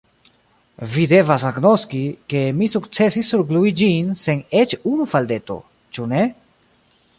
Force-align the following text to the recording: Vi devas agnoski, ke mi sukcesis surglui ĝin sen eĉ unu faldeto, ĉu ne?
Vi 0.93 1.03
devas 1.11 1.43
agnoski, 1.49 1.99
ke 2.33 2.41
mi 2.61 2.69
sukcesis 2.77 3.29
surglui 3.35 3.75
ĝin 3.83 4.09
sen 4.25 4.43
eĉ 4.63 4.77
unu 4.95 5.09
faldeto, 5.15 5.61
ĉu 5.99 6.11
ne? 6.15 6.27